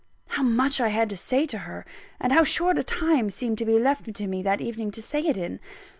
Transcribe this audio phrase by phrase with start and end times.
[0.29, 1.85] How much I had to say to her,
[2.19, 5.37] and how short a time seemed to be left me that evening to say it
[5.37, 5.59] in!